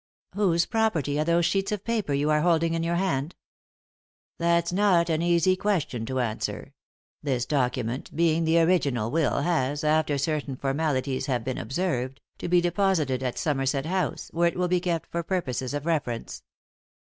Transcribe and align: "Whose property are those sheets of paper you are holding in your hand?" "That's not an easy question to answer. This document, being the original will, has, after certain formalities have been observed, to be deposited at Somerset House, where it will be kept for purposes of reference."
"Whose 0.33 0.65
property 0.65 1.19
are 1.19 1.23
those 1.23 1.45
sheets 1.45 1.71
of 1.71 1.83
paper 1.83 2.11
you 2.11 2.31
are 2.31 2.41
holding 2.41 2.73
in 2.73 2.81
your 2.81 2.95
hand?" 2.95 3.35
"That's 4.39 4.73
not 4.73 5.11
an 5.11 5.21
easy 5.21 5.55
question 5.55 6.07
to 6.07 6.19
answer. 6.19 6.73
This 7.21 7.45
document, 7.45 8.09
being 8.15 8.43
the 8.43 8.59
original 8.61 9.11
will, 9.11 9.41
has, 9.41 9.83
after 9.83 10.17
certain 10.17 10.55
formalities 10.55 11.27
have 11.27 11.43
been 11.43 11.59
observed, 11.59 12.19
to 12.39 12.47
be 12.47 12.61
deposited 12.61 13.21
at 13.21 13.37
Somerset 13.37 13.85
House, 13.85 14.31
where 14.33 14.47
it 14.47 14.57
will 14.57 14.67
be 14.67 14.79
kept 14.79 15.11
for 15.11 15.21
purposes 15.21 15.71
of 15.71 15.85
reference." 15.85 16.41